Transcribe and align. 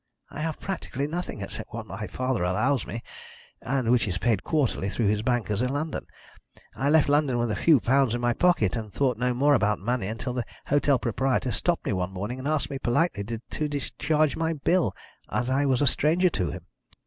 "I 0.31 0.39
have 0.39 0.59
practically 0.59 1.05
nothing 1.05 1.41
except 1.43 1.71
what 1.75 1.85
my 1.85 2.07
father 2.07 2.43
allows 2.43 2.87
me, 2.87 3.03
and 3.61 3.91
which 3.91 4.07
is 4.07 4.17
paid 4.17 4.43
quarterly 4.43 4.89
through 4.89 5.05
his 5.05 5.21
bankers 5.21 5.61
in 5.61 5.69
London. 5.69 6.07
I 6.75 6.89
left 6.89 7.07
London 7.07 7.37
with 7.37 7.51
a 7.51 7.55
few 7.55 7.79
pounds 7.79 8.15
in 8.15 8.19
my 8.21 8.33
pocket, 8.33 8.75
and 8.75 8.91
thought 8.91 9.19
no 9.19 9.35
more 9.35 9.53
about 9.53 9.77
money 9.77 10.07
until 10.07 10.33
the 10.33 10.45
hotel 10.65 10.97
proprietor 10.97 11.51
stopped 11.51 11.85
me 11.85 11.93
one 11.93 12.11
morning 12.13 12.39
and 12.39 12.47
asked 12.47 12.71
me 12.71 12.79
politely 12.79 13.23
to 13.25 13.67
discharge 13.67 14.35
my 14.35 14.53
bill, 14.53 14.95
as 15.29 15.51
I 15.51 15.67
was 15.67 15.81
a 15.83 15.85
stranger 15.85 16.31
to 16.31 16.49
him. 16.49 16.65